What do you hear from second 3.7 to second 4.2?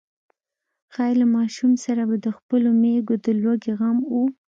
غم و.